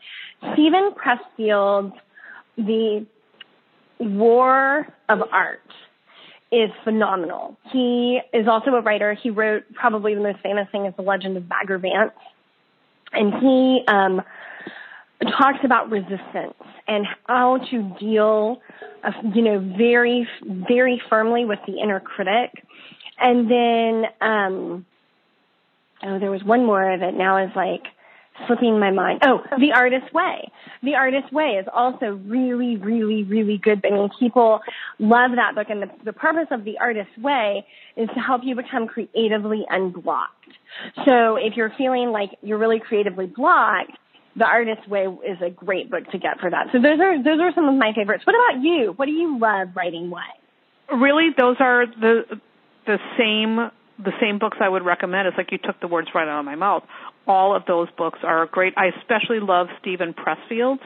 [0.53, 1.95] Steven Pressfield's
[2.57, 3.05] The
[3.99, 5.61] War of Art
[6.51, 7.57] is phenomenal.
[7.71, 9.13] He is also a writer.
[9.13, 12.11] He wrote probably the most famous thing is The Legend of Bagger Vance.
[13.11, 14.21] And he um,
[15.37, 16.53] talks about resistance
[16.87, 18.61] and how to deal,
[19.03, 22.51] uh, you know, very, very firmly with the inner critic.
[23.19, 24.85] And then um,
[26.03, 27.83] oh, there was one more that now is like
[28.45, 29.21] slipping my mind.
[29.25, 30.51] Oh, The Artist's Way.
[30.83, 33.83] The Artist's Way is also really, really, really good.
[33.85, 34.59] I mean, people
[34.99, 38.55] love that book, and the, the purpose of The Artist's Way is to help you
[38.55, 40.33] become creatively unblocked.
[41.05, 43.97] So if you're feeling like you're really creatively blocked,
[44.35, 46.67] The Artist's Way is a great book to get for that.
[46.71, 48.25] So those are those are some of my favorites.
[48.25, 48.93] What about you?
[48.95, 50.23] What do you love writing What?
[50.93, 52.39] Really, those are the
[52.85, 55.27] the same the same books I would recommend.
[55.27, 56.83] It's like you took the words right out of my mouth.
[57.27, 58.73] All of those books are great.
[58.77, 60.81] I especially love Steven Pressfield's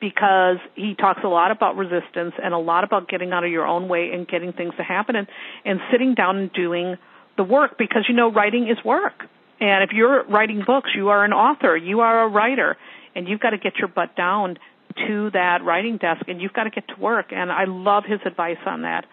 [0.00, 3.66] because he talks a lot about resistance and a lot about getting out of your
[3.66, 5.26] own way and getting things to happen and,
[5.64, 6.96] and sitting down and doing
[7.36, 9.24] the work because you know writing is work.
[9.58, 12.76] And if you're writing books, you are an author, you are a writer,
[13.14, 14.58] and you've got to get your butt down
[15.06, 17.26] to that writing desk and you've got to get to work.
[17.30, 19.04] And I love his advice on that.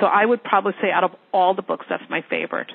[0.00, 2.70] So I would probably say out of all the books, that's my favorite.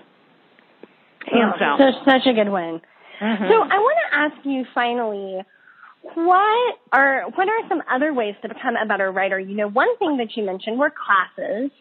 [1.26, 1.80] Hands oh, down.
[1.80, 2.82] So, such a good one.
[3.22, 3.44] Mm-hmm.
[3.50, 5.42] So I want to ask you finally,
[6.14, 9.40] what are what are some other ways to become a better writer?
[9.40, 11.72] You know, one thing that you mentioned were classes.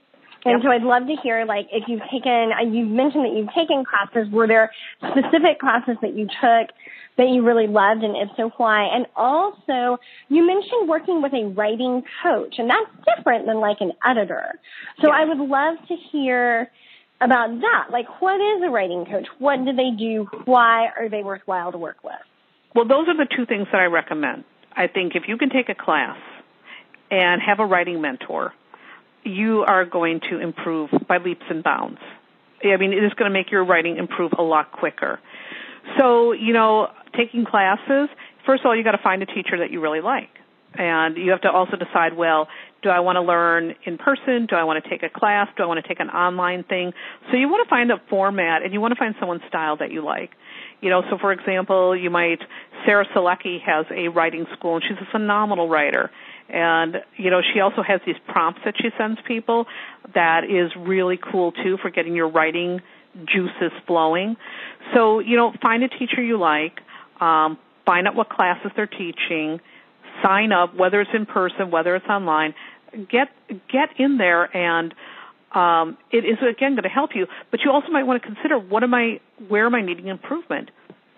[0.44, 0.62] And yep.
[0.62, 3.84] so I'd love to hear, like, if you've taken, uh, you've mentioned that you've taken
[3.84, 4.32] classes.
[4.32, 6.70] Were there specific classes that you took
[7.18, 8.84] that you really loved, and if so, why?
[8.94, 13.92] And also, you mentioned working with a writing coach, and that's different than like an
[14.06, 14.60] editor.
[15.00, 15.16] So yep.
[15.16, 16.70] I would love to hear
[17.20, 17.86] about that.
[17.90, 19.26] Like, what is a writing coach?
[19.38, 20.28] What do they do?
[20.44, 22.14] Why are they worthwhile to work with?
[22.74, 24.44] Well, those are the two things that I recommend.
[24.76, 26.18] I think if you can take a class
[27.10, 28.52] and have a writing mentor,
[29.24, 31.98] you are going to improve by leaps and bounds.
[32.62, 35.18] I mean, it is going to make your writing improve a lot quicker.
[35.98, 38.08] So, you know, taking classes,
[38.44, 40.28] first of all, you got to find a teacher that you really like.
[40.78, 42.48] And you have to also decide, well,
[42.82, 44.46] do I want to learn in person?
[44.46, 45.48] Do I want to take a class?
[45.56, 46.92] Do I want to take an online thing?
[47.30, 49.90] So you want to find a format and you want to find someone's style that
[49.90, 50.30] you like.
[50.80, 52.38] You know, so for example, you might,
[52.84, 56.10] Sarah Selecky has a writing school and she's a phenomenal writer.
[56.48, 59.66] And, you know, she also has these prompts that she sends people
[60.14, 62.80] that is really cool too for getting your writing
[63.24, 64.36] juices flowing.
[64.94, 66.78] So, you know, find a teacher you like,
[67.20, 69.60] um, find out what classes they're teaching,
[70.22, 72.54] sign up, whether it's in person, whether it's online.
[73.10, 73.28] Get
[73.70, 74.94] get in there, and
[75.54, 77.26] um, it is again going to help you.
[77.50, 80.70] But you also might want to consider what am I, where am I needing improvement?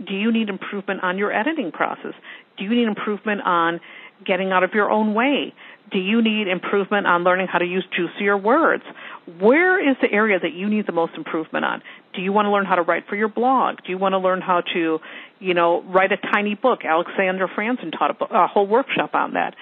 [0.07, 2.15] Do you need improvement on your editing process?
[2.57, 3.81] Do you need improvement on
[4.25, 5.55] getting out of your own way?
[5.91, 8.85] Do you need improvement on learning how to use juicier words?
[9.41, 11.83] Where is the area that you need the most improvement on?
[12.19, 13.77] Do you want to learn how to write for your blog?
[13.87, 14.99] Do you want to learn how to,
[15.39, 16.81] you know, write a tiny book?
[16.85, 19.55] Alexandra Franzen taught a, a whole workshop on that.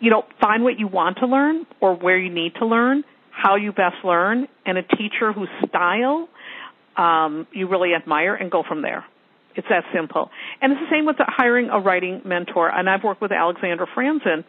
[0.00, 3.54] You know, find what you want to learn or where you need to learn, how
[3.54, 6.28] you best learn, and a teacher whose style
[6.96, 9.04] um, you really admire, and go from there.
[9.54, 10.28] It's that simple.
[10.60, 12.68] And it's the same with hiring a writing mentor.
[12.68, 14.42] And I've worked with Alexandra Franzen.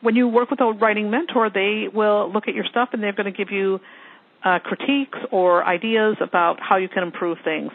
[0.00, 3.12] When you work with a writing mentor, they will look at your stuff and they're
[3.12, 3.80] going to give you
[4.44, 7.72] uh, critiques or ideas about how you can improve things.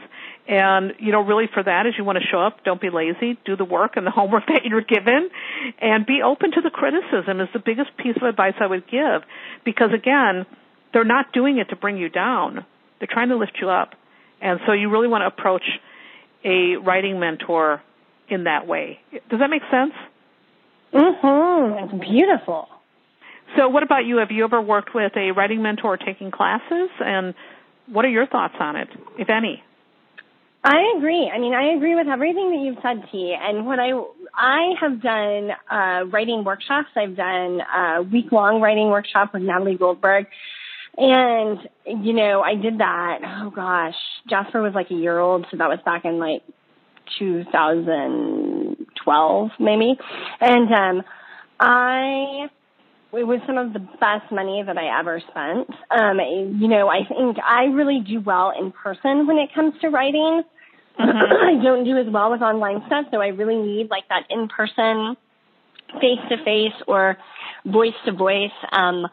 [0.48, 3.38] And, you know, really for that is you want to show up, don't be lazy,
[3.46, 5.30] do the work and the homework that you're given,
[5.80, 9.24] and be open to the criticism is the biggest piece of advice I would give.
[9.66, 10.46] Because again,
[10.94, 12.66] they're not doing it to bring you down.
[13.00, 13.96] They're trying to lift you up.
[14.42, 15.64] And so you really want to approach
[16.44, 17.82] a writing mentor
[18.28, 19.00] in that way.
[19.30, 19.94] Does that make sense?
[20.94, 21.96] Mm-hmm.
[21.96, 22.70] It's beautiful.
[23.58, 24.18] So, what about you?
[24.18, 26.90] Have you ever worked with a writing mentor taking classes?
[27.00, 27.34] And
[27.88, 29.64] what are your thoughts on it, if any?
[30.64, 31.32] I agree.
[31.34, 33.36] I mean, I agree with everything that you've said, T.
[33.40, 33.92] And what I
[34.36, 36.90] I have done uh, writing workshops.
[36.96, 40.28] I've done a week long writing workshop with Natalie Goldberg,
[40.98, 43.20] and, you know, I did that.
[43.24, 43.96] Oh gosh,
[44.30, 46.44] Jasper was like a year old, so that was back in like
[47.20, 49.98] 2012 maybe.
[50.42, 51.04] And, um,
[51.60, 52.50] I,
[53.14, 55.70] it was some of the best money that I ever spent.
[55.90, 56.20] Um,
[56.60, 60.44] you know, I think I really do well in person when it comes to writing.
[61.00, 61.60] Mm-hmm.
[61.60, 64.48] I don't do as well with online stuff, so I really need like that in
[64.48, 65.16] person,
[66.00, 67.18] face to face or
[67.66, 69.08] voice to voice, um,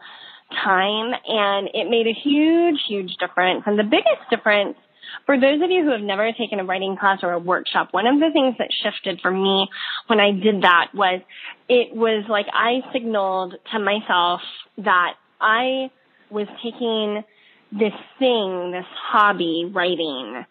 [0.63, 3.63] time and it made a huge, huge difference.
[3.67, 4.77] And the biggest difference
[5.25, 8.07] for those of you who have never taken a writing class or a workshop, one
[8.07, 9.69] of the things that shifted for me
[10.07, 11.21] when I did that was
[11.69, 14.41] it was like I signaled to myself
[14.79, 15.91] that I
[16.31, 17.23] was taking
[17.73, 20.45] this thing, this hobby, writing,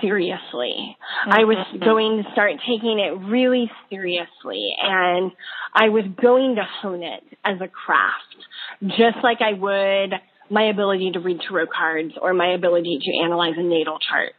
[0.00, 0.96] seriously.
[1.26, 1.84] I was mm-hmm.
[1.84, 5.32] going to start taking it really seriously and
[5.74, 10.14] I was going to hone it as a craft, just like I would
[10.50, 14.34] my ability to read tarot cards or my ability to analyze a natal chart.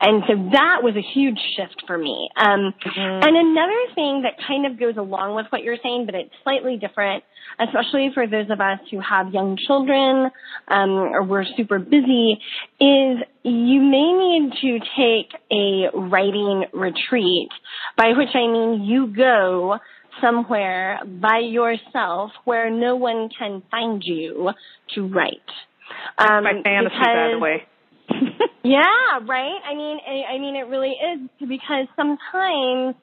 [0.00, 2.30] And so that was a huge shift for me.
[2.36, 3.28] Um, mm-hmm.
[3.28, 6.76] And another thing that kind of goes along with what you're saying, but it's slightly
[6.76, 7.24] different,
[7.58, 10.30] especially for those of us who have young children
[10.68, 12.38] um, or we're super busy,
[12.80, 17.48] is you may need to take a writing retreat,
[17.96, 19.78] by which I mean you go
[20.20, 24.50] somewhere by yourself where no one can find you
[24.94, 25.40] to write.
[26.18, 27.62] Um, my fantasy, because, by the way.
[28.64, 29.60] yeah, right.
[29.64, 32.94] I mean, I, I mean, it really is because sometimes,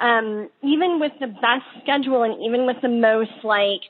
[0.00, 3.80] um, even with the best schedule and even with the most like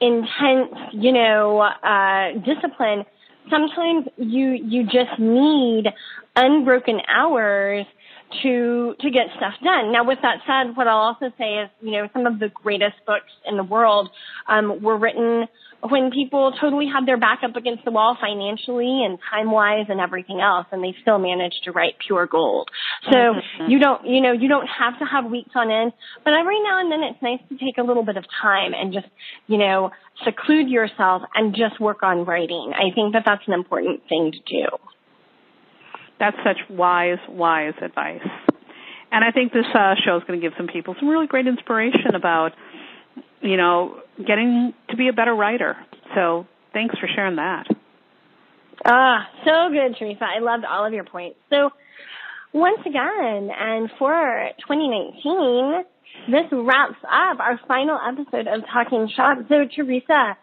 [0.00, 3.04] intense, you know, uh, discipline,
[3.50, 5.84] sometimes you you just need
[6.36, 7.86] unbroken hours
[8.42, 9.92] to to get stuff done.
[9.92, 12.96] Now, with that said, what I'll also say is, you know, some of the greatest
[13.06, 14.10] books in the world
[14.48, 15.46] um, were written
[15.82, 20.00] when people totally had their back up against the wall financially and time wise and
[20.00, 22.68] everything else, and they still managed to write pure gold.
[23.10, 23.70] So mm-hmm.
[23.70, 25.92] you don't, you know, you don't have to have weeks on end,
[26.24, 28.92] but every now and then it's nice to take a little bit of time and
[28.92, 29.06] just,
[29.46, 29.90] you know,
[30.24, 32.72] seclude yourself and just work on writing.
[32.74, 34.66] I think that that's an important thing to do.
[36.20, 38.20] That's such wise, wise advice.
[39.10, 41.48] And I think this uh, show is going to give some people some really great
[41.48, 42.52] inspiration about,
[43.40, 45.76] you know, getting to be a better writer.
[46.14, 47.64] So thanks for sharing that.
[48.84, 50.24] Ah, so good, Teresa.
[50.24, 51.38] I loved all of your points.
[51.50, 51.70] So
[52.52, 55.84] once again, and for 2019,
[56.30, 59.38] this wraps up our final episode of Talking Shop.
[59.48, 60.36] So Teresa,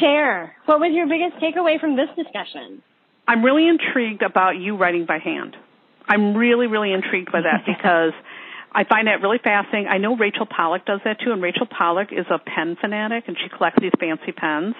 [0.00, 0.54] share.
[0.66, 2.82] What was your biggest takeaway from this discussion?
[3.26, 5.56] I'm really intrigued about you writing by hand.
[6.06, 8.12] I'm really, really intrigued by that because
[8.72, 9.88] I find that really fascinating.
[9.88, 13.36] I know Rachel Pollack does that too, and Rachel Pollack is a pen fanatic and
[13.38, 14.74] she collects these fancy pens.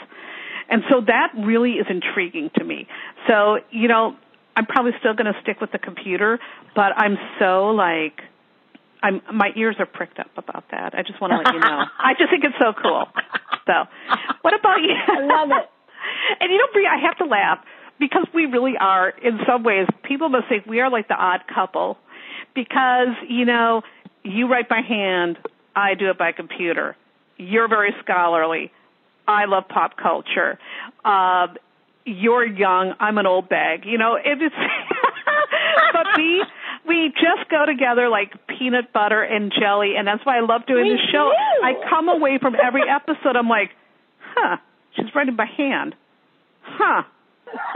[0.68, 2.88] And so that really is intriguing to me.
[3.28, 4.16] So, you know,
[4.56, 6.38] I'm probably still going to stick with the computer,
[6.74, 8.20] but I'm so like,
[9.02, 10.94] I'm, my ears are pricked up about that.
[10.94, 11.84] I just want to let you know.
[11.98, 13.04] I just think it's so cool.
[13.66, 13.72] So,
[14.40, 14.96] what about you?
[14.96, 15.68] I love it.
[16.40, 17.58] and you know, Brie, I have to laugh
[17.98, 21.40] because we really are in some ways people must think we are like the odd
[21.52, 21.98] couple
[22.54, 23.82] because you know
[24.22, 25.38] you write by hand
[25.76, 26.96] i do it by computer.
[27.36, 28.70] You're very scholarly.
[29.26, 30.56] I love pop culture.
[31.04, 31.48] Uh,
[32.06, 32.94] you're young.
[33.00, 34.52] I'm an old bag you know it is
[35.92, 36.44] but we
[36.86, 40.88] we just go together like peanut butter and jelly and that's why i love doing
[40.90, 41.32] this show.
[41.32, 41.64] do.
[41.64, 43.70] i come away from every episode i'm like
[44.20, 44.56] huh
[44.94, 45.94] she's writing by hand.
[46.62, 47.04] Huh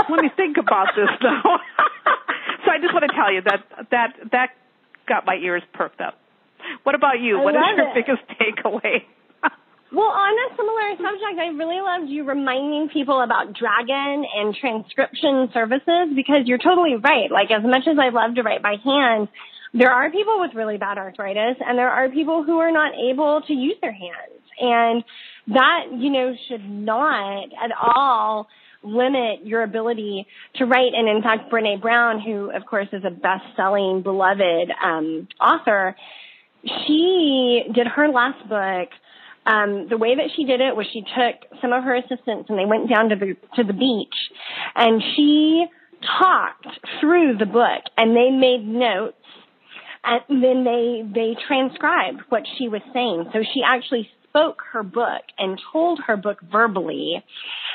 [0.08, 1.42] let me think about this now.
[2.64, 4.48] so I just want to tell you that that that
[5.08, 6.18] got my ears perked up.
[6.82, 7.40] What about you?
[7.40, 7.94] I what is your it.
[7.94, 9.04] biggest takeaway?
[9.92, 15.48] well, on a similar subject, I really loved you reminding people about Dragon and transcription
[15.54, 17.30] services because you're totally right.
[17.30, 19.28] Like as much as I love to write by hand,
[19.74, 23.42] there are people with really bad arthritis and there are people who are not able
[23.46, 24.42] to use their hands.
[24.60, 25.04] And
[25.54, 28.48] that, you know, should not at all
[28.82, 30.26] limit your ability
[30.56, 30.92] to write.
[30.94, 35.96] And in fact, Brene Brown, who of course is a best-selling, beloved um, author,
[36.86, 38.88] she did her last book.
[39.46, 42.58] Um, the way that she did it was she took some of her assistants and
[42.58, 44.14] they went down to the to the beach,
[44.74, 45.64] and she
[46.18, 46.66] talked
[47.00, 49.16] through the book and they made notes
[50.04, 53.30] and then they they transcribed what she was saying.
[53.32, 57.24] So she actually spoke her book and told her book verbally.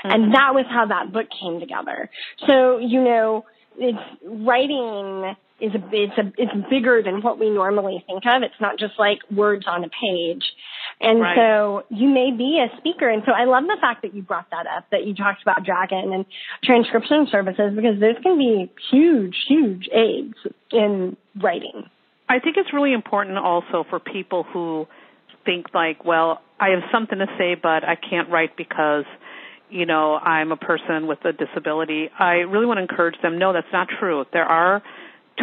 [0.04, 0.12] Mm-hmm.
[0.12, 2.10] And that was how that book came together.
[2.47, 3.45] So, you know,
[3.78, 8.43] it's writing is a it's a it's bigger than what we normally think of.
[8.43, 10.43] It's not just like words on a page.
[10.99, 11.38] And right.
[11.38, 13.10] so you may be a speaker.
[13.10, 15.64] And so I love the fact that you brought that up, that you talked about
[15.64, 16.26] Dragon and
[16.64, 20.36] transcription services because those can be huge, huge aids
[20.72, 21.89] in writing.
[22.30, 24.88] I think it's really important also for people who
[25.45, 29.06] think like, well, I have something to say, but I can't write because,
[29.74, 32.09] you know, I'm a person with a disability.
[32.17, 33.39] I really want to encourage them.
[33.39, 34.24] No, that's not true.
[34.32, 34.84] There are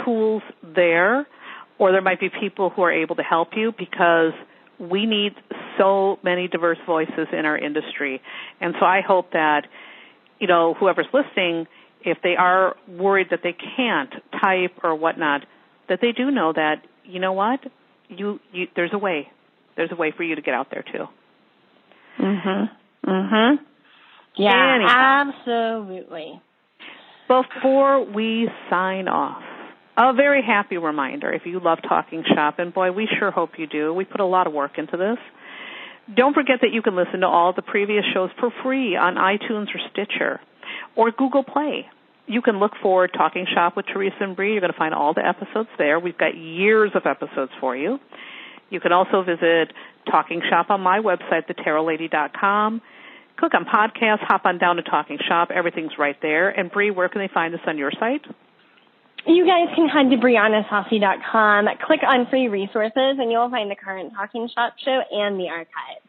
[0.05, 1.27] tools there,
[1.79, 4.33] or there might be people who are able to help you because
[4.79, 5.33] we need
[5.79, 8.23] so many diverse voices in our industry.
[8.61, 9.67] And so I hope that,
[10.39, 11.67] you know, whoever's listening,
[12.05, 15.45] if they are worried that they can't type or whatnot,
[15.89, 17.61] that they do know that, you know what,
[18.09, 19.29] you, you there's a way
[19.77, 21.07] there's a way for you to get out there too.
[22.19, 22.71] Mhm.
[23.07, 23.59] Mhm.
[24.37, 26.41] Yeah, absolutely.
[27.29, 29.43] Before we sign off,
[29.97, 33.67] a very happy reminder if you love talking shop and boy, we sure hope you
[33.67, 33.93] do.
[33.93, 35.19] We put a lot of work into this.
[36.17, 39.67] Don't forget that you can listen to all the previous shows for free on iTunes
[39.75, 40.41] or Stitcher.
[40.97, 41.87] or Google Play.
[42.27, 44.53] You can look for Talking Shop with Teresa and Bree.
[44.53, 45.99] You're going to find all the episodes there.
[45.99, 47.99] We've got years of episodes for you.
[48.71, 49.73] You can also visit
[50.11, 52.81] Talking Shop on my website, thetarotlady.com.
[53.41, 55.49] Click on podcast, hop on down to Talking Shop.
[55.51, 56.51] Everything's right there.
[56.51, 58.21] And Bree, where can they find us on your site?
[59.27, 64.13] You guys can head to BriannaSaussy.com, click on free resources, and you'll find the current
[64.15, 66.03] Talking Shop show and the archive.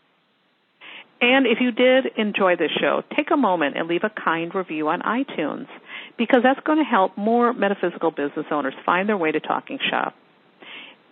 [1.21, 4.89] And if you did enjoy this show, take a moment and leave a kind review
[4.89, 5.67] on iTunes
[6.17, 10.15] because that's going to help more metaphysical business owners find their way to Talking Shop.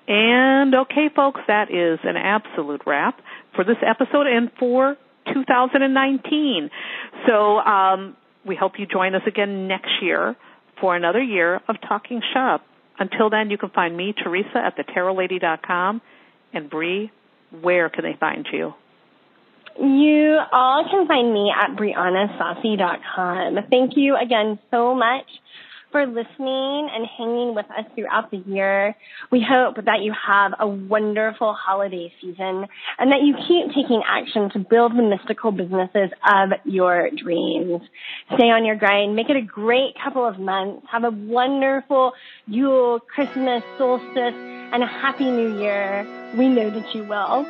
[0.10, 3.22] And okay, folks, that is an absolute wrap
[3.56, 4.98] for this episode and for
[5.34, 6.70] 2019.
[7.28, 8.16] So um,
[8.46, 10.36] we hope you join us again next year
[10.80, 12.62] for another year of Talking Shop.
[12.98, 16.02] Until then, you can find me, Teresa, at thetarotlady.com.
[16.54, 17.12] And Bree,
[17.62, 18.74] where can they find you?
[19.80, 23.58] You all can find me at BriannaSaussy.com.
[23.70, 25.26] Thank you again so much
[25.92, 28.96] for listening and hanging with us throughout the year.
[29.32, 32.66] We hope that you have a wonderful holiday season
[32.98, 37.82] and that you keep taking action to build the mystical businesses of your dreams.
[38.36, 39.16] Stay on your grind.
[39.16, 40.86] Make it a great couple of months.
[40.92, 42.14] Have a wonderful
[42.48, 44.34] Yule, Christmas, solstice,
[44.74, 46.06] and a happy new year.
[46.38, 47.46] We know that you will.